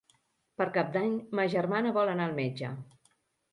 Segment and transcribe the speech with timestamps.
[0.61, 2.75] Per Cap d'Any ma germana vol anar al metge.